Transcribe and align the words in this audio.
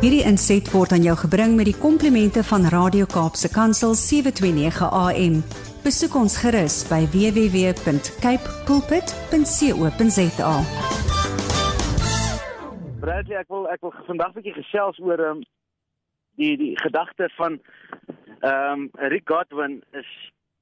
Hierdie 0.00 0.22
inset 0.24 0.64
word 0.72 0.94
aan 0.96 1.02
jou 1.04 1.12
gebring 1.20 1.58
met 1.58 1.66
die 1.68 1.76
komplimente 1.76 2.40
van 2.48 2.62
Radio 2.72 3.04
Kaapse 3.04 3.50
Kansel 3.52 3.92
729 4.00 4.86
AM. 4.96 5.34
Besoek 5.84 6.14
ons 6.16 6.38
gerus 6.40 6.78
by 6.88 7.02
www.cape 7.12 8.54
pulpit.co.za. 8.64 10.54
Bradley, 13.02 13.36
ek 13.42 13.52
wil 13.52 13.68
ek 13.68 13.84
wil 13.84 13.92
vandag 14.08 14.32
'n 14.32 14.40
bietjie 14.40 14.56
gesels 14.56 14.96
oor 15.04 15.20
um, 15.20 15.44
die 16.40 16.56
die 16.56 16.72
gedagte 16.80 17.28
van 17.36 17.60
ehm 18.40 18.88
um, 18.88 18.90
Rick 19.12 19.28
Godwin 19.28 19.82
is 19.92 20.08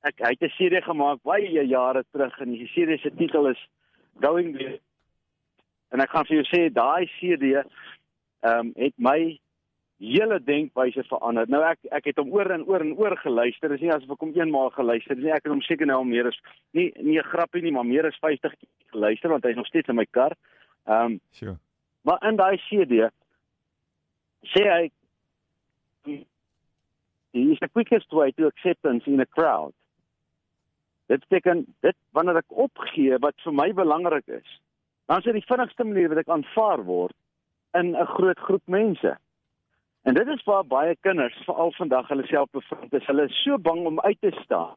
ek 0.03 0.19
hy 0.19 0.35
het 0.35 0.43
'n 0.51 0.59
serie 0.59 0.83
gemaak 0.83 1.23
baie 1.23 1.63
jare 1.63 2.03
terug 2.11 2.35
en 2.43 2.59
die 2.59 2.67
serie 2.75 2.99
se 2.99 3.15
titel 3.15 3.47
is 3.55 3.63
Going 4.19 4.59
There. 4.59 4.83
En 5.95 6.03
ek 6.03 6.11
gaan 6.11 6.27
vir 6.27 6.43
jou 6.43 6.47
sê 6.51 6.73
daai 6.75 7.07
CD 7.07 7.63
ehm 8.41 8.59
um, 8.59 8.73
het 8.77 8.95
my 8.97 9.39
hele 9.99 10.39
denkwyse 10.43 11.03
verander. 11.11 11.49
Nou 11.51 11.63
ek 11.67 11.79
ek 11.91 12.11
het 12.13 12.21
hom 12.23 12.31
oor 12.33 12.51
en 12.55 12.65
oor 12.71 12.83
en 12.85 12.95
oor 12.99 13.17
geluister. 13.19 13.73
Dis 13.73 13.83
nie 13.83 13.93
asof 13.93 14.15
ek 14.15 14.23
hom 14.23 14.35
eenmaal 14.37 14.71
geluister 14.77 15.17
het 15.17 15.25
nie. 15.25 15.33
Ek 15.35 15.43
het 15.43 15.53
hom 15.53 15.63
seker 15.67 15.91
nou 15.91 15.99
al 16.03 16.07
meer 16.07 16.29
as 16.31 16.39
nie 16.77 16.93
nie 17.03 17.19
'n 17.19 17.31
grappie 17.33 17.63
nie, 17.63 17.73
maar 17.73 17.87
meer 17.87 18.07
as 18.07 18.19
50 18.23 18.55
keer 18.55 18.69
geluister 18.93 19.31
want 19.31 19.45
hy's 19.45 19.57
nog 19.57 19.67
steeds 19.67 19.89
in 19.89 19.97
my 19.97 20.07
kar. 20.07 20.37
Ehm 20.87 21.05
um, 21.05 21.21
Sure. 21.33 21.59
Maar 22.03 22.29
in 22.29 22.37
daai 22.37 22.57
CD 22.69 23.11
sê 24.55 24.63
hy 24.71 24.93
he 27.33 27.53
is 27.53 27.59
the 27.61 27.69
quickest 27.69 28.13
way 28.13 28.31
to 28.33 28.47
acceptance 28.47 29.05
in 29.07 29.21
a 29.21 29.27
crowd. 29.27 29.75
Dit 31.07 31.21
beteken 31.29 31.67
dit 31.81 31.97
wanneer 32.13 32.37
ek 32.37 32.53
opgee 32.53 33.19
wat 33.19 33.35
vir 33.45 33.53
my 33.53 33.73
belangrik 33.73 34.27
is, 34.27 34.61
dan 35.07 35.19
is 35.19 35.25
dit 35.25 35.35
die 35.41 35.49
vinnigste 35.49 35.85
manier 35.85 36.09
wat 36.09 36.19
ek 36.19 36.29
aanvaar 36.29 36.85
word 36.85 37.17
in 37.81 37.95
'n 37.97 38.07
groot 38.07 38.39
groep 38.39 38.63
mense. 38.67 39.17
En 40.03 40.15
dit 40.15 40.27
is 40.27 40.45
waar 40.45 40.65
baie 40.65 40.97
kinders 41.01 41.37
veral 41.45 41.73
vandag 41.73 42.09
hulle 42.09 42.27
self 42.27 42.51
bevind. 42.51 42.93
Is 42.95 43.07
hulle 43.07 43.25
is 43.25 43.43
so 43.45 43.59
bang 43.59 43.87
om 43.87 44.01
uit 44.01 44.17
te 44.21 44.31
staan. 44.45 44.75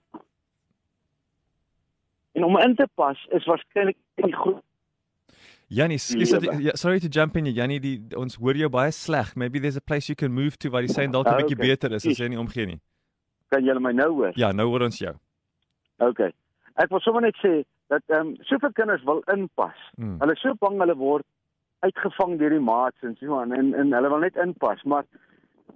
En 2.32 2.44
om 2.44 2.58
in 2.58 2.76
te 2.76 2.88
pas 2.96 3.26
is 3.30 3.46
waarskynlik 3.46 3.98
die 4.16 4.34
groep 4.36 4.62
Jannie, 5.72 5.98
skus 5.98 6.30
dat 6.30 6.42
Lewe. 6.44 6.62
ja, 6.64 6.72
sorry 6.76 7.00
to 7.00 7.08
jump 7.08 7.36
in. 7.38 7.46
Jannie, 7.46 7.80
die 7.80 8.02
ons 8.20 8.36
hoor 8.36 8.58
jou 8.60 8.68
baie 8.70 8.92
sleg. 8.92 9.36
Maybe 9.40 9.60
there's 9.60 9.78
a 9.78 9.82
place 9.82 10.10
you 10.10 10.16
can 10.16 10.34
move 10.34 10.58
to 10.58 10.70
waar 10.70 10.82
die 10.84 10.92
sein 10.92 11.12
dalk 11.12 11.28
'n 11.28 11.30
Ah, 11.34 11.38
bietjie 11.38 11.56
okay. 11.56 11.68
beter 11.68 11.92
is 11.94 12.06
as 12.06 12.18
jy 12.20 12.28
nie 12.28 12.38
omgee 12.40 12.66
nie. 12.66 12.80
kan 13.52 13.64
julle 13.64 13.80
my 13.80 13.92
nou 13.92 14.10
hoor. 14.14 14.32
Ja, 14.36 14.52
nou 14.52 14.68
hoor 14.68 14.82
ons 14.82 14.98
jou. 15.00 15.14
OK. 16.00 16.20
Ek 16.76 16.90
wil 16.90 17.00
sommer 17.00 17.22
net 17.22 17.36
sê 17.44 17.64
dat 17.88 18.02
ehm 18.08 18.28
um, 18.28 18.36
soveel 18.42 18.72
kinders 18.74 19.04
wil 19.04 19.24
inpas. 19.34 19.76
Mm. 19.98 20.20
Hulle 20.20 20.32
is 20.34 20.42
so 20.42 20.54
bang 20.60 20.80
hulle 20.80 20.96
word 20.98 21.24
uitgevang 21.86 22.38
deur 22.40 22.54
die 22.56 22.64
maats 22.64 23.08
en 23.08 23.16
so 23.20 23.40
aan 23.40 23.54
en 23.58 23.74
en 23.74 23.94
hulle 23.98 24.10
wil 24.14 24.24
net 24.26 24.40
inpas, 24.40 24.84
maar 24.84 25.06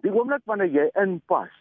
die 0.05 0.13
oomblik 0.13 0.45
wanneer 0.45 0.71
jy 0.73 0.87
inpas, 1.01 1.53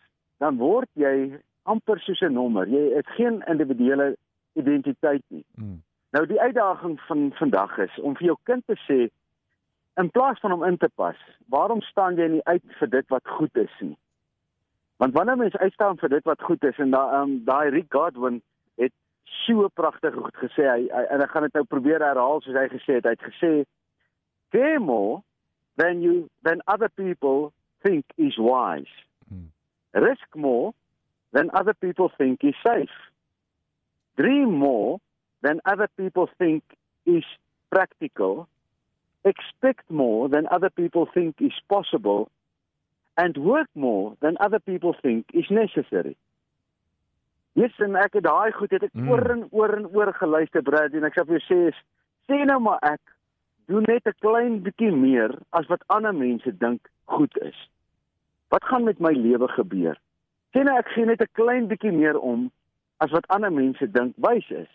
dan 0.43 0.61
word 0.61 0.91
jy 1.01 1.41
amper 1.65 2.01
soos 2.01 2.21
'n 2.21 2.33
nommer. 2.33 2.69
Jy 2.69 2.95
het 2.95 3.09
geen 3.17 3.43
individuele 3.49 4.17
identiteit 4.53 5.23
nie. 5.29 5.45
Mm. 5.55 5.83
Nou 6.11 6.27
die 6.27 6.41
uitdaging 6.41 7.01
van 7.01 7.33
vandag 7.35 7.79
is 7.79 8.01
om 8.01 8.17
vir 8.17 8.27
jou 8.27 8.37
kind 8.43 8.67
te 8.67 8.77
sê 8.87 9.11
in 10.01 10.11
plaas 10.11 10.41
van 10.41 10.53
om 10.53 10.65
in 10.65 10.77
te 10.77 10.91
pas, 10.95 11.17
waarom 11.49 11.81
staan 11.81 12.17
jy 12.17 12.29
nie 12.29 12.45
uit 12.45 12.63
vir 12.79 12.91
dit 12.91 13.09
wat 13.09 13.29
goed 13.29 13.57
is 13.57 13.75
nie? 13.81 13.97
Want 14.97 15.15
wanneer 15.15 15.37
mense 15.37 15.59
uitstaan 15.59 15.99
vir 15.99 16.09
dit 16.09 16.25
wat 16.25 16.43
goed 16.43 16.65
is 16.65 16.79
en 16.79 16.91
daai 16.91 17.23
um, 17.23 17.45
daai 17.45 17.71
Rick 17.71 17.91
Godwin 17.95 18.43
het 18.77 18.93
so 19.25 19.69
pragtig 19.69 20.15
goed 20.15 20.37
gesê 20.37 20.69
hy, 20.69 20.87
hy 20.91 21.05
en 21.15 21.25
ek 21.25 21.31
gaan 21.31 21.47
dit 21.49 21.59
nou 21.59 21.65
probeer 21.65 22.03
herhaal 22.03 22.41
soos 22.41 22.59
hy 22.59 22.69
gesê 22.73 23.01
het. 23.01 23.09
Hy 23.09 23.17
het 23.17 23.27
gesê 23.31 23.53
care 24.55 24.81
more 24.81 25.23
than 25.81 26.03
you 26.07 26.31
than 26.47 26.59
other 26.75 26.91
people 27.03 27.53
think 27.83 28.05
is 28.17 28.35
wise. 28.39 28.95
Mm. 29.33 29.49
Risk 30.09 30.29
more 30.49 30.67
than 31.33 31.51
other 31.61 31.75
people 31.85 32.09
think 32.19 32.45
is 32.51 32.55
safe. 32.71 32.97
Dream 34.17 34.51
more 34.69 35.01
than 35.43 35.61
other 35.73 35.89
people 35.97 36.27
think 36.39 36.63
is 37.05 37.25
practical. 37.75 38.49
Expect 39.33 39.91
more 39.91 40.29
than 40.29 40.47
other 40.57 40.71
people 40.71 41.09
think 41.13 41.33
is 41.41 41.57
possible. 41.69 42.31
And 43.17 43.37
work 43.37 43.71
more 43.75 44.17
than 44.21 44.37
other 44.41 44.61
people 44.61 44.95
think 45.03 45.27
is 45.41 45.49
necessary. 45.51 46.17
Yes, 47.55 47.75
en 47.79 47.95
ek 47.95 48.17
het 48.19 48.25
daai 48.27 48.51
goed 48.53 48.73
het 48.75 48.83
ek 48.83 48.95
Mm. 48.95 49.11
oor 49.11 49.31
en 49.31 49.43
oor 49.51 49.77
en 49.77 49.87
oor 49.87 50.13
geluister, 50.13 50.63
Brad, 50.63 50.95
en 50.95 51.05
ek 51.05 51.15
sê 51.15 51.23
vir 51.27 51.39
jou 51.39 51.45
sê 51.51 51.75
sê 52.29 52.45
nou 52.47 52.59
maar 52.61 52.79
ek 52.83 53.01
doen 53.67 53.83
net 53.87 54.07
'n 54.07 54.19
klein 54.19 54.63
bietjie 54.63 54.93
meer 54.93 55.39
as 55.51 55.67
wat 55.67 55.83
ander 55.87 56.15
mense 56.15 56.57
dink 56.57 56.89
goed 57.05 57.39
is. 57.39 57.69
Wat 58.49 58.65
gaan 58.65 58.85
met 58.85 58.99
my 58.99 59.13
lewe 59.13 59.49
gebeur? 59.49 60.01
Sê 60.53 60.63
nou 60.63 60.77
ek 60.79 60.89
gee 60.89 61.05
net 61.05 61.21
'n 61.21 61.33
klein 61.33 61.67
bietjie 61.67 61.93
meer 61.93 62.19
om 62.19 62.51
as 62.97 63.11
wat 63.11 63.27
ander 63.27 63.53
mense 63.53 63.91
dink 63.91 64.15
wys 64.17 64.51
is. 64.51 64.71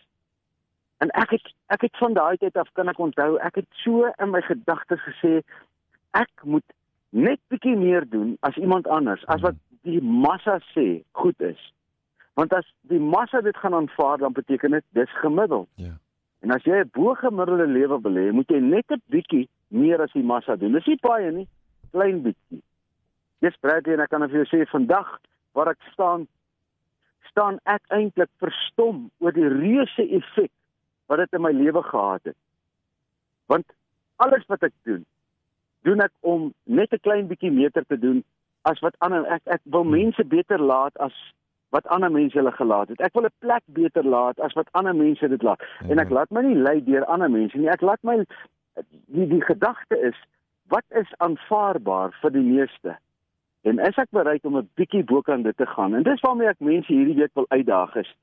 En 0.98 1.08
ek 1.10 1.30
het 1.30 1.54
ek 1.66 1.80
het 1.80 1.96
van 1.96 2.12
daai 2.12 2.36
tyd 2.36 2.56
af 2.56 2.72
kan 2.72 2.88
ek 2.88 2.98
onthou, 2.98 3.36
ek 3.36 3.54
het 3.54 3.66
so 3.70 4.12
in 4.18 4.30
my 4.30 4.40
gedagtes 4.40 5.00
gesê 5.00 5.42
ek 6.10 6.30
moet 6.44 6.64
net 7.10 7.40
bietjie 7.48 7.76
meer 7.76 8.08
doen 8.08 8.36
as 8.40 8.56
iemand 8.56 8.86
anders 8.86 9.26
as 9.26 9.40
wat 9.40 9.54
die 9.82 10.02
massa 10.02 10.58
sê 10.74 11.02
goed 11.12 11.40
is. 11.40 11.72
Want 12.34 12.52
as 12.52 12.66
die 12.80 13.00
massa 13.00 13.40
dit 13.40 13.56
gaan 13.56 13.74
aanvaar, 13.74 14.18
dan 14.18 14.32
beteken 14.32 14.70
dit 14.70 14.84
dis 14.96 15.18
gemiddeld. 15.20 15.68
Ja. 15.74 15.96
En 16.40 16.50
as 16.50 16.64
jy 16.64 16.80
'n 16.80 16.90
bo-gemiddelde 16.92 17.66
lewe 17.66 18.00
wil 18.00 18.16
hê, 18.16 18.32
moet 18.32 18.48
jy 18.48 18.60
net 18.60 18.90
'n 18.90 19.02
bietjie 19.12 19.48
meer 19.68 20.00
as 20.00 20.12
die 20.12 20.22
massa 20.22 20.56
doen. 20.56 20.72
Dis 20.72 20.86
nie 20.86 20.98
baie 21.00 21.30
nie, 21.30 21.48
klein 21.92 22.22
bietjie. 22.22 22.62
Dis 23.40 23.56
Bradley 23.60 23.94
en 23.94 24.00
ek 24.00 24.10
kan 24.10 24.28
vir 24.28 24.44
jou 24.44 24.48
sê 24.48 24.66
vandag 24.68 25.20
waar 25.52 25.68
ek 25.68 25.82
staan, 25.92 26.26
staan 27.30 27.58
ek 27.64 27.82
eintlik 27.88 28.30
verstom 28.38 29.10
oor 29.18 29.32
die 29.32 29.48
reuse 29.48 30.04
effek 30.18 30.50
wat 31.08 31.18
dit 31.18 31.32
in 31.32 31.42
my 31.42 31.52
lewe 31.52 31.82
gehad 31.82 32.24
het. 32.24 32.36
Want 33.46 33.66
alles 34.16 34.46
wat 34.46 34.62
ek 34.62 34.74
doen, 34.84 35.04
doen 35.82 36.00
ek 36.00 36.12
om 36.20 36.52
net 36.64 36.92
'n 36.92 37.04
klein 37.06 37.28
bietjie 37.28 37.50
meter 37.50 37.84
te 37.84 37.98
doen 37.98 38.24
as 38.62 38.80
wat 38.80 38.96
ander 38.98 39.24
ek 39.26 39.42
ek 39.46 39.60
wil 39.64 39.84
mense 39.84 40.24
beter 40.24 40.58
laat 40.58 40.96
as 40.96 41.14
wat 41.70 41.86
ander 41.86 42.10
mense 42.10 42.36
hulle 42.38 42.52
gelaat 42.52 42.88
het. 42.88 43.00
Ek 43.00 43.12
wil 43.14 43.24
'n 43.24 43.38
plek 43.38 43.62
beter 43.66 44.04
laat 44.04 44.40
as 44.40 44.52
wat 44.52 44.68
ander 44.72 44.94
mense 44.96 45.28
dit 45.28 45.42
laat. 45.42 45.60
En 45.88 45.98
ek 45.98 46.08
Ja. 46.08 46.14
laat 46.14 46.30
my 46.30 46.42
nie 46.42 46.54
lei 46.56 46.84
deur 46.84 47.04
ander 47.04 47.30
mense 47.30 47.56
nie. 47.58 47.68
Ek 47.68 47.80
laat 47.80 48.02
my 48.02 48.24
die 49.06 49.26
die 49.28 49.40
gedagte 49.42 49.98
is 50.00 50.16
wat 50.68 50.84
is 50.90 51.12
aanvaarbaar 51.18 52.12
vir 52.20 52.30
die 52.30 52.42
meeste? 52.42 52.96
En 53.62 53.78
is 53.78 53.96
ek 53.98 54.10
bereid 54.10 54.44
om 54.44 54.56
'n 54.56 54.68
bietjie 54.74 55.04
bokant 55.04 55.44
dit 55.44 55.56
te 55.56 55.66
gaan? 55.66 55.94
En 55.94 56.02
dis 56.02 56.20
waarmee 56.20 56.48
ek 56.48 56.60
mense 56.60 56.92
hierdie 56.92 57.14
week 57.16 57.30
wil 57.34 57.46
uitdaag 57.48 57.94
is. 57.96 58.14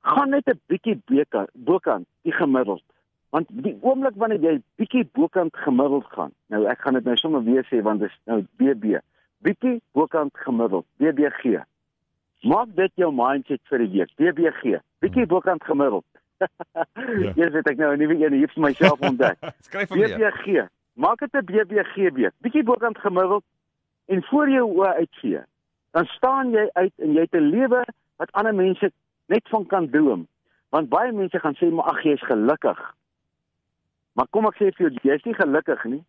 Gaan 0.00 0.30
net 0.30 0.46
'n 0.48 0.60
bietjie 0.68 1.00
beka- 1.06 1.46
bokant 1.54 2.06
die 2.22 2.32
gemiddeld. 2.32 2.82
Want 3.30 3.46
die 3.50 3.78
oomblik 3.80 4.14
wanneer 4.16 4.40
jy 4.40 4.62
bietjie 4.76 5.08
bokant 5.12 5.56
gemiddeld 5.56 6.04
gaan. 6.06 6.32
Nou 6.48 6.64
ek 6.66 6.80
gaan 6.80 6.94
dit 6.94 7.04
nou 7.04 7.16
sommer 7.16 7.44
weer 7.44 7.64
sê 7.64 7.82
want 7.82 8.00
dit 8.00 8.10
is 8.10 8.18
nou 8.24 8.44
BB. 8.56 9.00
Bietjie 9.42 9.80
bokant 9.92 10.36
gemiddeld, 10.36 10.84
BBG. 10.96 11.62
Maak 12.42 12.74
dit 12.74 12.90
jou 12.98 13.12
mindset 13.14 13.60
vir 13.70 13.84
die 13.84 13.90
week. 13.92 14.10
BBG. 14.18 14.80
Bietjie 14.98 15.26
bokant 15.30 15.64
gemiddeld. 15.64 16.06
ja. 16.42 17.30
Eers 17.38 17.54
het 17.54 17.68
ek 17.70 17.78
nou 17.78 17.92
'n 17.94 17.98
nuwe 18.02 18.16
een 18.18 18.34
hier 18.34 18.50
vir 18.50 18.62
myself 18.62 19.00
ontdek. 19.00 19.38
Skryf 19.68 19.88
hom 19.88 19.98
weer. 19.98 20.16
BBG. 20.18 20.66
Maak 20.98 21.22
dit 21.22 21.34
'n 21.34 21.44
BBG 21.46 22.10
week. 22.18 22.34
Bietjie 22.42 22.64
bokant 22.64 22.98
gemiddeld 22.98 23.44
en 24.06 24.22
voor 24.22 24.50
jou 24.50 24.66
oë 24.74 24.94
uitvee. 24.94 25.42
Dan 25.90 26.06
staan 26.06 26.50
jy 26.50 26.68
uit 26.72 26.92
en 26.96 27.12
jy 27.12 27.20
het 27.20 27.34
'n 27.34 27.50
lewe 27.54 27.84
wat 28.16 28.32
ander 28.32 28.54
mense 28.54 28.90
net 29.26 29.48
van 29.48 29.66
kan 29.66 29.90
droom. 29.90 30.26
Want 30.70 30.88
baie 30.88 31.12
mense 31.12 31.38
gaan 31.38 31.54
sê 31.54 31.70
maar 31.70 31.94
ag 31.94 32.02
jy 32.02 32.12
is 32.12 32.26
gelukkig. 32.26 32.94
Maar 34.12 34.26
kom 34.30 34.46
ek 34.46 34.54
sê 34.54 34.72
vir 34.74 34.90
jou, 34.90 34.98
jy's 35.02 35.24
nie 35.24 35.34
gelukkig 35.34 35.84
nie. 35.84 36.04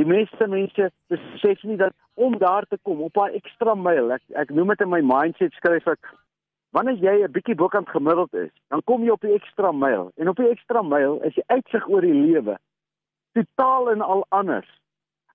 Die 0.00 0.04
meeste 0.08 0.48
mense 0.48 0.90
besef 1.12 1.62
nie 1.62 1.76
dat 1.76 1.92
om 2.14 2.38
daar 2.38 2.64
te 2.68 2.78
kom 2.82 3.00
op 3.00 3.12
daai 3.12 3.36
ekstra 3.36 3.74
myl, 3.74 4.12
ek 4.12 4.22
ek 4.34 4.50
noem 4.50 4.68
dit 4.68 4.80
in 4.80 4.88
my 4.88 5.00
mindset 5.04 5.52
skryf 5.52 5.86
ek 5.86 6.12
wanneer 6.72 6.96
jy 6.96 7.24
'n 7.24 7.32
bietjie 7.32 7.54
bokant 7.54 7.88
gemiddeld 7.88 8.32
is, 8.34 8.50
dan 8.70 8.80
kom 8.84 9.04
jy 9.04 9.10
op 9.10 9.20
die 9.20 9.34
ekstra 9.34 9.72
myl 9.72 10.10
en 10.16 10.28
op 10.28 10.36
die 10.36 10.48
ekstra 10.48 10.82
myl 10.82 11.20
is 11.22 11.34
die 11.34 11.44
uitsig 11.48 11.88
oor 11.88 12.00
die 12.00 12.14
lewe 12.14 12.56
totaal 13.34 13.90
en 13.90 14.00
al 14.00 14.24
anders 14.28 14.68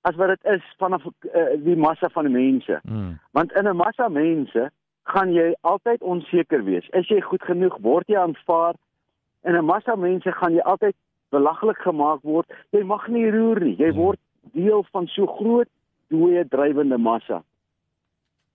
as 0.01 0.15
wat 0.15 0.29
dit 0.29 0.43
is 0.55 0.63
vanaf 0.77 1.05
uh, 1.05 1.45
die 1.63 1.75
massa 1.75 2.09
van 2.09 2.25
die 2.25 2.33
mense. 2.33 2.79
Mm. 2.83 3.19
Want 3.31 3.51
in 3.51 3.67
'n 3.67 3.75
massa 3.75 4.07
mense 4.09 4.69
gaan 5.03 5.33
jy 5.33 5.55
altyd 5.61 6.01
onseker 6.01 6.63
wees. 6.63 6.87
Is 6.89 7.07
jy 7.07 7.21
goed 7.21 7.43
genoeg? 7.43 7.77
Word 7.81 8.07
jy 8.07 8.17
aanvaar? 8.17 8.75
In 9.43 9.55
'n 9.55 9.65
massa 9.65 9.95
mense 9.95 10.31
gaan 10.31 10.53
jy 10.53 10.61
altyd 10.61 10.95
belaglik 11.29 11.77
gemaak 11.77 12.21
word. 12.21 12.53
Jy 12.71 12.83
mag 12.83 13.07
nie 13.07 13.29
roer 13.31 13.59
nie. 13.59 13.75
Jy 13.75 13.87
Ja. 13.87 13.93
word 13.93 14.19
deel 14.53 14.83
van 14.91 15.07
so 15.07 15.25
groot 15.27 15.69
dooie 16.07 16.47
drywende 16.47 16.97
massa. 16.97 17.43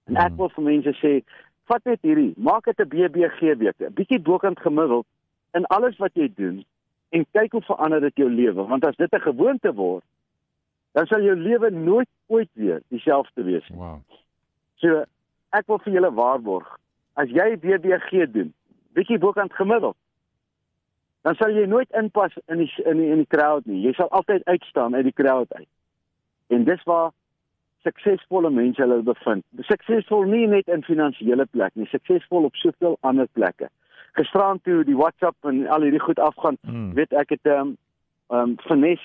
En 0.05 0.17
ek 0.17 0.33
Mm. 0.33 0.37
wil 0.37 0.49
vir 0.49 0.65
mense 0.65 0.93
sê, 1.01 1.23
vat 1.67 1.85
net 1.85 2.01
hierdie, 2.03 2.35
maak 2.37 2.65
dit 2.65 2.79
'n 2.81 2.89
BBG 2.89 3.57
week, 3.59 3.81
'n 3.81 3.95
bietjie 3.95 4.21
bokant 4.21 4.59
gemiddeld 4.61 5.07
in 5.55 5.67
alles 5.67 5.97
wat 5.99 6.15
jy 6.15 6.33
doen 6.37 6.65
en 7.11 7.27
kyk 7.33 7.53
hoe 7.53 7.63
verander 7.63 8.01
dit 8.01 8.17
jou 8.17 8.31
lewe, 8.31 8.67
want 8.67 8.85
as 8.85 8.97
dit 8.97 9.13
'n 9.13 9.21
gewoonte 9.21 9.75
word, 9.75 10.05
dan 10.93 11.07
sal 11.07 11.23
jou 11.23 11.37
lewe 11.37 11.71
nooit 11.71 12.09
ooit 12.27 12.49
weer 12.53 12.83
dieselfde 12.89 13.43
wees 13.43 13.69
nie. 13.69 13.79
Wow. 13.79 14.01
So 14.75 15.05
ek 15.53 15.67
wil 15.67 15.79
vir 15.79 15.93
julle 15.93 16.13
waarborg, 16.13 16.79
as 17.15 17.29
jy 17.29 17.57
BBG 17.57 18.27
doen, 18.33 18.53
bietjie 18.95 19.19
bokant 19.19 19.53
gemiddeld, 19.53 19.97
dan 21.23 21.35
sal 21.35 21.51
jy 21.51 21.67
nooit 21.67 21.91
inpas 21.93 22.33
in 22.49 22.59
die 22.59 22.73
in 22.85 22.97
die, 22.97 23.11
in 23.11 23.17
die 23.17 23.27
crowd 23.27 23.67
nie. 23.67 23.83
Jy 23.83 23.93
sal 23.93 24.09
altyd 24.09 24.45
uitstaan 24.45 24.95
uit 24.95 25.05
die 25.05 25.13
crowd 25.13 25.53
uit. 25.55 25.69
En 26.53 26.65
dis 26.69 26.83
waar 26.89 27.11
suksesvolle 27.87 28.51
mense 28.51 28.83
hulle 28.83 29.01
bevind. 29.07 29.45
Suksesvol 29.69 30.29
nie 30.31 30.47
net 30.51 30.69
in 30.71 30.85
finansiële 30.87 31.47
plek 31.51 31.75
nie, 31.75 31.89
suksesvol 31.91 32.45
op 32.51 32.59
soveel 32.61 32.99
ander 33.09 33.27
plekke. 33.33 33.71
Gisterand 34.19 34.63
toe 34.67 34.83
die 34.85 34.97
WhatsApp 34.99 35.49
en 35.49 35.65
al 35.73 35.87
hierdie 35.87 36.03
goed 36.03 36.21
afgaan, 36.21 36.59
Mm. 36.63 36.93
weet 36.95 37.13
ek 37.13 37.29
het 37.37 37.47
ehm 37.49 37.61
um, 37.61 37.77
ehm 38.31 38.41
um, 38.51 38.57
Finnes 38.69 39.01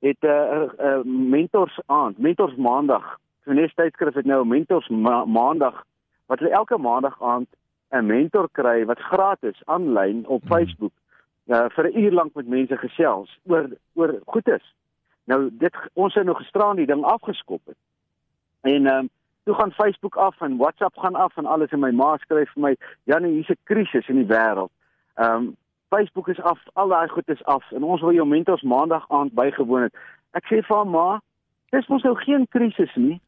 het 0.00 0.22
'n 0.22 0.26
uh, 0.26 0.62
uh, 0.78 1.02
mentors 1.04 1.80
aand, 1.86 2.18
mentors 2.18 2.54
maandag. 2.56 3.18
Finnes 3.44 3.74
tydskrif 3.74 4.14
het 4.14 4.24
nou 4.24 4.44
'n 4.44 4.48
mentors 4.48 4.88
ma 4.88 5.24
maandag 5.24 5.84
wat 6.26 6.38
hulle 6.38 6.50
elke 6.52 6.78
maandag 6.78 7.22
aand 7.22 7.48
'n 7.90 8.06
mentor 8.06 8.48
kry 8.52 8.84
wat 8.84 8.98
gratis 8.98 9.62
aanlyn 9.64 10.26
op 10.26 10.42
Mm. 10.42 10.48
Facebook 10.48 10.92
uh, 11.46 11.64
vir 11.68 11.84
'n 11.90 11.98
uur 11.98 12.12
lank 12.12 12.34
met 12.34 12.46
mense 12.48 12.76
gesels 12.76 13.38
oor 13.46 13.68
oor 13.94 14.20
goedes. 14.26 14.74
Nou 15.24 15.48
dit 15.52 15.76
ons 15.92 16.14
het 16.14 16.24
nou 16.24 16.36
gisteraan 16.36 16.76
die 16.76 16.86
ding 16.86 17.04
afgeskop 17.04 17.60
het. 17.64 17.76
En 18.60 18.86
ehm 18.86 18.98
um, 18.98 19.08
toe 19.44 19.54
gaan 19.54 19.72
Facebook 19.72 20.16
af 20.16 20.40
en 20.40 20.56
WhatsApp 20.56 20.96
gaan 20.96 21.14
af 21.14 21.36
en 21.36 21.46
alles 21.46 21.70
en 21.70 21.80
my 21.80 21.90
ma 21.90 22.16
skryf 22.16 22.52
vir 22.52 22.62
my, 22.62 22.76
Janie, 23.04 23.32
hier's 23.32 23.48
'n 23.48 23.58
krisis 23.64 24.08
in 24.08 24.16
die 24.16 24.36
wêreld. 24.36 24.72
Ehm 25.14 25.34
um, 25.36 25.56
Facebook 25.88 26.28
is 26.28 26.40
af, 26.40 26.58
al 26.72 26.88
daai 26.88 27.08
goed 27.08 27.28
is 27.28 27.44
af 27.44 27.70
en 27.72 27.82
ons 27.82 28.00
wil 28.00 28.12
jou 28.12 28.26
mentors 28.26 28.62
maandag 28.62 29.04
aand 29.08 29.32
bygewoon 29.32 29.82
het. 29.82 29.94
Ek 30.30 30.44
sê 30.44 30.62
vir 30.62 30.76
haar 30.76 30.86
ma, 30.86 31.20
dis 31.70 31.86
mos 31.86 32.02
nou 32.02 32.14
geen 32.16 32.46
krisis 32.48 32.94
nie. 32.94 33.20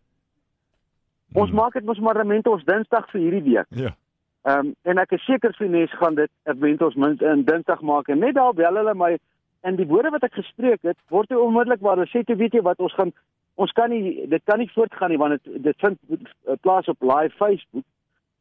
Ons 1.32 1.50
Mm. 1.50 1.56
maak 1.56 1.72
dit 1.72 1.84
mos 1.84 1.98
maar 1.98 2.26
mentors 2.26 2.64
Dinsdag 2.64 3.10
vir 3.10 3.20
hierdie 3.20 3.42
week. 3.42 3.66
Ja. 3.68 3.94
Ehm 4.42 4.66
um, 4.66 4.74
en 4.82 4.98
ek 4.98 5.12
is 5.12 5.24
seker 5.24 5.54
Finnes 5.54 5.92
gaan 5.98 6.14
dit 6.14 6.30
'n 6.44 6.58
mentors 6.58 6.94
min 6.94 7.18
in 7.18 7.44
Dinsdag 7.44 7.80
maak 7.80 8.08
en 8.08 8.18
net 8.18 8.34
daar 8.34 8.54
bel 8.54 8.76
hulle 8.76 8.94
my 8.94 9.18
en 9.66 9.76
die 9.76 9.86
woorde 9.90 10.10
wat 10.14 10.22
ek 10.28 10.38
gespreek 10.38 10.82
het 10.86 10.98
word 11.14 11.28
toe 11.28 11.40
onmiddellik 11.42 11.82
waar 11.84 11.98
hulle 11.98 12.10
sê 12.12 12.22
toe 12.24 12.38
weet 12.38 12.54
jy 12.54 12.62
wat 12.62 12.80
ons 12.86 12.94
gaan 12.94 13.12
ons 13.56 13.72
kan 13.72 13.90
nie 13.90 14.26
dit 14.30 14.42
kan 14.44 14.58
nie 14.62 14.70
voortgaan 14.74 15.10
nie 15.10 15.20
want 15.22 15.38
dit 15.42 15.62
dit 15.68 15.84
vind 15.84 15.98
eh, 16.10 16.58
plaas 16.60 16.88
op 16.92 17.02
live 17.02 17.34
Facebook 17.36 17.84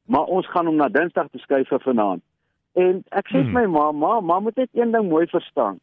maar 0.05 0.29
ons 0.37 0.47
gaan 0.47 0.65
hom 0.65 0.75
na 0.75 0.87
Dinsdag 0.89 1.31
beskuif 1.33 1.67
vir 1.67 1.81
vanaand. 1.81 2.21
En 2.75 3.03
ek 3.09 3.29
sê 3.31 3.41
vir 3.41 3.45
Hmm. 3.45 3.53
my 3.53 3.65
ma, 3.65 3.91
ma, 3.91 4.19
ma 4.19 4.39
moet 4.39 4.55
net 4.55 4.69
een 4.73 4.91
ding 4.91 5.09
mooi 5.09 5.25
verstaan. 5.27 5.79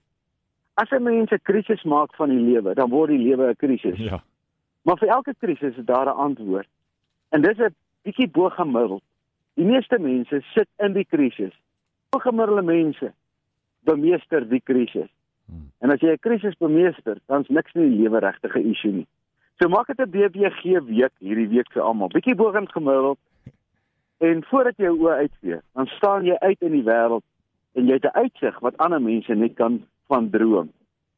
As 0.75 0.91
'n 0.91 1.03
mens 1.03 1.33
'n 1.33 1.43
krisis 1.43 1.83
maak 1.83 2.15
van 2.15 2.29
die 2.29 2.39
lewe, 2.53 2.75
dan 2.75 2.91
word 2.91 3.11
die 3.11 3.19
lewe 3.19 3.51
'n 3.51 3.57
krisis. 3.57 3.99
Ja. 3.99 4.23
Maar 4.83 4.99
vir 4.99 5.09
elke 5.09 5.35
krisis 5.39 5.77
is 5.77 5.85
daar 5.85 6.07
'n 6.07 6.17
antwoord. 6.17 6.69
En 7.31 7.43
dis 7.43 7.59
'n 7.59 7.75
bietjie 8.03 8.29
bo 8.29 8.49
gemiddeld. 8.49 9.03
Die 9.55 9.65
meeste 9.65 9.99
mense 9.99 10.41
sit 10.55 10.69
in 10.79 10.93
die 10.93 11.05
krisis. 11.05 11.53
Bo 12.11 12.19
gemiddelde 12.19 12.63
mense 12.63 13.13
bemeester 13.81 14.49
die 14.49 14.61
krisis. 14.61 15.11
Hmm. 15.53 15.69
En 15.85 15.91
as 15.91 16.01
jy 16.01 16.13
'n 16.13 16.25
krisis 16.25 16.57
bemeester, 16.57 17.19
dan's 17.27 17.49
niks 17.49 17.75
in 17.75 17.91
die 17.91 18.03
lewe 18.03 18.19
regtig 18.19 18.57
'n 18.57 18.71
issue 18.73 18.93
nie. 18.93 19.07
So 19.61 19.69
maak 19.69 19.87
dit 19.87 20.01
'n 20.01 20.11
BBG 20.11 20.81
week 20.89 21.13
hierdie 21.19 21.49
week 21.49 21.73
vir 21.73 21.83
almal. 21.83 22.09
Bietjie 22.09 22.35
bo 22.35 22.51
gemiddeld. 22.53 23.19
En 24.19 24.45
voordat 24.45 24.77
jy 24.77 24.85
jou 24.85 24.99
oë 24.99 25.17
uitvee, 25.25 25.59
dan 25.75 25.87
staan 25.87 26.25
jy 26.25 26.37
uit 26.39 26.61
in 26.61 26.73
die 26.73 26.85
wêreld 26.87 27.25
en 27.75 27.87
jy 27.87 27.93
het 27.93 28.05
'n 28.05 28.19
uitsig 28.25 28.59
wat 28.61 28.77
ander 28.77 29.03
mense 29.03 29.35
net 29.35 29.55
kan 29.55 29.85
van 30.07 30.31
droom. 30.31 30.73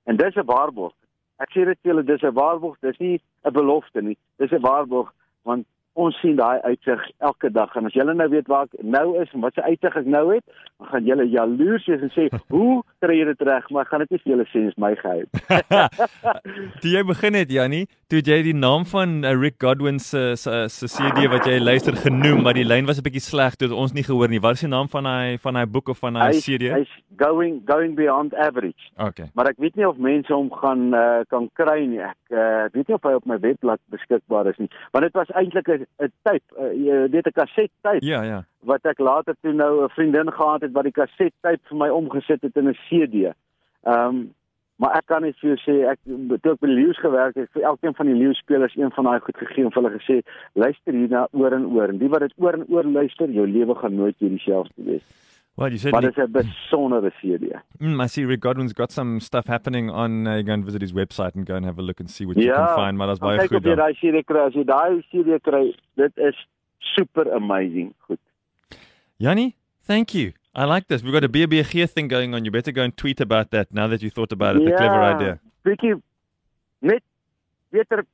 En 0.05 0.17
dis 0.17 0.35
'n 0.37 0.45
waarborg. 0.45 0.95
Ek 1.39 1.51
sê 1.51 1.65
dit 1.65 1.79
vir 1.83 1.91
julle, 1.91 2.05
dis 2.05 2.23
'n 2.23 2.33
waarborg, 2.33 2.77
dis 2.81 2.99
nie 2.99 3.21
'n 3.45 3.53
belofte 3.53 4.03
nie. 4.03 4.17
Dis 4.37 4.53
'n 4.53 4.61
waarborg 4.61 5.13
want 5.43 5.67
ons 5.93 6.17
sien 6.21 6.37
daai 6.37 6.61
uitsig 6.61 7.11
elke 7.19 7.51
dag 7.51 7.75
en 7.77 7.87
as 7.87 7.93
julle 7.93 8.15
nou 8.15 8.29
weet 8.29 8.47
waar 8.47 8.65
ek 8.65 8.83
nou 8.83 9.21
is 9.21 9.33
en 9.33 9.41
wat 9.41 9.55
se 9.55 9.63
uitsig 9.63 9.97
ek 9.97 10.07
nou 10.07 10.35
het, 10.35 10.45
dan 10.79 10.87
gaan 10.87 11.05
julle 11.05 11.29
jaloers 11.29 11.87
wees 11.87 12.01
en 12.01 12.11
sê, 12.11 12.29
"Hoe 12.55 12.83
kry 13.05 13.19
jy 13.21 13.29
dit 13.31 13.45
reg?" 13.49 13.69
Maar 13.71 13.85
ek 13.87 13.93
gaan 13.93 14.05
dit 14.07 14.11
nie 14.17 14.23
vir 14.25 14.33
julle 14.33 14.47
sê 14.53 14.65
is 14.69 14.79
my 14.81 14.95
geheim. 14.97 15.29
toe 16.83 16.91
jy 16.91 17.03
begin 17.13 17.39
het 17.39 17.53
Jannie, 17.53 17.85
toe 18.09 18.21
het 18.23 18.29
jy 18.33 18.41
die 18.49 18.57
naam 18.57 18.85
van 18.89 19.15
uh, 19.25 19.35
Rick 19.37 19.61
Godwin 19.63 20.01
se 20.01 20.25
se 20.41 20.65
se 20.73 20.89
CD 20.89 21.29
wat 21.33 21.47
jy 21.51 21.59
luister 21.61 21.97
genoem, 21.97 22.43
maar 22.47 22.57
die 22.59 22.65
lyn 22.67 22.87
was 22.89 22.99
'n 22.99 23.07
bietjie 23.07 23.25
sleg, 23.25 23.57
toe 23.61 23.69
ons 23.75 23.93
nie 23.93 24.05
gehoor 24.07 24.29
nie. 24.33 24.41
Wat 24.41 24.57
is 24.59 24.65
die 24.67 24.73
naam 24.73 24.89
van 24.89 25.07
hy 25.07 25.37
van 25.45 25.57
hy 25.61 25.65
boek 25.67 25.89
of 25.95 25.99
van 25.99 26.17
hy 26.17 26.31
Hy's 26.33 26.45
CD? 26.45 26.71
hy's 26.73 26.93
going 27.17 27.63
going 27.67 27.95
beyond 27.95 28.35
average. 28.35 28.91
Okay. 28.99 29.29
Maar 29.35 29.53
ek 29.53 29.59
weet 29.59 29.77
nie 29.77 29.89
of 29.89 29.97
mense 29.97 30.33
hom 30.33 30.51
gaan 30.51 30.95
uh, 30.95 31.23
kan 31.29 31.49
kry 31.55 31.85
nie. 31.87 32.01
Ek 32.01 32.19
uh, 32.33 32.67
weet 32.73 32.89
nie 32.89 32.97
of 32.97 33.03
hy 33.03 33.15
op 33.15 33.27
my 33.27 33.39
webblad 33.39 33.81
beskikbaar 33.95 34.47
is 34.51 34.59
nie. 34.59 34.71
Want 34.93 35.05
dit 35.05 35.15
was 35.15 35.31
eintlik 35.35 35.69
'n 35.69 35.87
'n 36.03 36.13
tape, 36.23 36.49
uh, 36.59 36.73
jy 36.73 37.09
weet 37.11 37.27
'n 37.27 37.37
kaset 37.41 37.71
tape 37.83 38.03
Ja, 38.05 38.23
ja. 38.23 38.45
Wat 38.65 38.87
ek 38.87 38.99
later 38.99 39.35
toe 39.43 39.53
nou 39.53 39.85
'n 39.85 39.95
vriendin 39.97 40.33
gehad 40.33 40.63
het 40.63 40.73
wat 40.73 40.85
die 40.85 40.99
kaset 41.01 41.35
tape 41.41 41.63
vir 41.69 41.79
my 41.79 41.89
omgesit 41.89 42.43
het 42.43 42.57
in 42.57 42.69
'n 42.69 42.79
CD. 42.89 43.35
Ehm 43.83 44.09
um, 44.09 44.35
maar 44.77 44.97
ek 44.99 45.07
kan 45.07 45.23
net 45.23 45.37
vir 45.39 45.55
jou 45.55 45.59
sê 45.63 45.75
ek 45.91 45.99
toe 46.43 46.53
ek 46.53 46.61
by 46.61 46.67
Leeu's 46.67 46.99
gewerk 46.99 47.37
het 47.39 47.51
vir 47.55 47.63
elkeen 47.63 47.95
van 47.95 48.07
die 48.07 48.15
Leeu's 48.15 48.39
spelers 48.39 48.77
een 48.77 48.91
van 48.91 49.05
daai 49.05 49.21
goed 49.21 49.37
gegee 49.37 49.65
en 49.65 49.71
vir 49.71 49.83
hulle 49.83 49.99
gesê 49.99 50.17
luister 50.55 50.93
hierna 50.93 51.29
oor 51.33 51.53
en 51.53 51.67
oor 51.67 51.89
en 51.89 51.99
die 51.99 52.09
wat 52.09 52.21
dit 52.27 52.35
oor 52.37 52.59
en 52.59 52.65
oor 52.69 52.85
luister 52.85 53.31
jou 53.31 53.47
lewe 53.47 53.75
gaan 53.75 53.95
nooit 53.95 54.19
weer 54.19 54.31
dieselfde 54.31 54.83
wees. 54.91 55.07
Well, 55.57 55.71
you 55.71 55.91
Maar 55.91 56.01
dit 56.01 56.17
is 56.17 56.25
'n 56.25 56.31
besondere 56.33 57.13
CD. 57.21 57.55
Mm, 57.79 58.01
I 58.01 58.07
see 58.07 58.27
Rick 58.27 58.43
Godwin's 58.43 58.73
got 58.73 58.93
some 58.93 59.21
stuff 59.21 59.47
happening 59.47 59.91
on. 59.91 60.27
Uh, 60.27 60.35
you 60.37 60.43
go 60.43 60.53
and 60.53 60.65
visit 60.65 60.81
his 60.81 60.93
website 60.93 61.37
and 61.37 61.47
go 61.47 61.55
and 61.55 61.65
have 61.65 61.79
a 61.79 61.83
look 61.83 62.01
and 62.01 62.11
see 62.11 62.27
what 62.27 62.37
you 62.37 62.53
can 62.53 62.75
find. 62.75 62.97
Maar 62.97 63.07
gaan 63.07 63.19
baie 63.19 63.39
kyk 63.39 63.51
of 63.51 63.63
goed 63.63 63.65
jy 63.65 63.75
daar. 63.75 63.77
daai 63.77 63.95
CD 63.95 64.25
kry. 64.25 64.41
As 64.41 64.55
jy 64.55 64.65
daai 64.65 65.03
CD 65.11 65.39
kry, 65.41 65.75
dit 65.95 66.17
is 66.17 66.49
super 66.79 67.33
amazing. 67.33 67.95
Goed. 67.99 68.19
Yanni, 69.19 69.57
thank 69.83 70.15
you. 70.15 70.33
I 70.55 70.65
like 70.65 70.87
this. 70.89 71.03
We've 71.03 71.13
got 71.13 71.25
a 71.25 71.29
BBG 71.29 71.91
thing 71.91 72.09
going 72.09 72.35
on. 72.35 72.45
You 72.45 72.51
better 72.51 72.73
go 72.73 72.83
and 72.83 72.97
tweet 72.97 73.21
about 73.21 73.51
that 73.51 73.73
now 73.73 73.89
that 73.89 74.03
you 74.03 74.11
thought 74.11 74.33
about 74.33 74.57
it. 74.57 74.63
A 74.67 74.77
clever 74.77 75.03
idea. 75.03 75.41
Bietjie 75.65 76.01
net 76.81 77.03
beter 77.73 78.05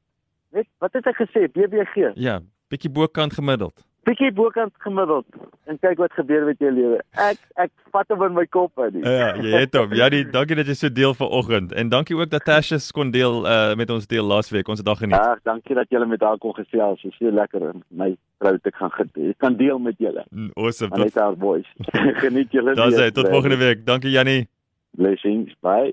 net 0.53 0.67
wat 0.79 0.93
het 0.93 1.07
ek 1.07 1.21
gesê? 1.21 1.49
BBG. 1.53 2.13
Ja, 2.17 2.41
bietjie 2.71 2.91
bokant 2.93 3.35
gemiddeld. 3.37 3.85
Bietjie 4.09 4.31
bokant 4.33 4.73
gemiddeld 4.81 5.27
en 5.69 5.77
kyk 5.79 5.99
wat 6.01 6.13
gebeur 6.17 6.47
met 6.49 6.59
jou 6.63 6.71
lewe. 6.73 7.01
Ek 7.21 7.37
ek 7.61 7.71
vat 7.93 8.09
hom 8.09 8.23
in 8.25 8.33
my 8.39 8.47
kop 8.49 8.73
uit. 8.81 8.97
Ja, 9.05 9.35
jy 9.37 9.51
het 9.67 9.77
hom. 9.77 9.93
Jannie, 9.95 10.23
dankie 10.33 10.57
dat 10.57 10.71
jy 10.73 10.77
so 10.79 10.89
deel 10.97 11.13
vanoggend 11.19 11.75
en 11.77 11.93
dankie 11.93 12.17
ook 12.17 12.31
dat 12.33 12.47
Tasha 12.49 12.79
kon 12.97 13.13
deel 13.13 13.45
uh, 13.45 13.75
met 13.77 13.93
ons 13.93 14.09
deel 14.11 14.25
laasweek. 14.25 14.69
Ons 14.73 14.81
het 14.81 14.89
dag 14.89 14.99
geniet. 15.05 15.21
Ag, 15.21 15.43
dankie 15.45 15.77
dat 15.77 15.93
julle 15.93 16.09
met 16.09 16.25
haar 16.25 16.41
kon 16.41 16.57
gesels. 16.57 17.03
Dit 17.05 17.13
is 17.13 17.21
so 17.21 17.31
lekker 17.35 17.69
en 17.75 17.85
my 17.93 18.15
vrou 18.41 18.55
ek 18.57 18.81
gaan 18.81 18.95
geniet. 18.97 19.35
Ek 19.37 19.39
kan 19.45 19.59
deel 19.61 19.79
met 19.79 20.01
julle. 20.01 20.25
Mm, 20.31 20.51
Awesome. 20.57 20.97
Net 20.97 21.13
Tot 21.13 21.23
haar 21.23 21.37
voice. 21.37 21.69
Geniet 22.25 22.57
julle. 22.57 22.75
sê 22.97 23.11
tot 23.13 23.29
volgende 23.29 23.61
week. 23.61 23.85
Dankie 23.87 24.17
Jannie. 24.17 24.47
Blessings. 24.97 25.53
Bye. 25.61 25.93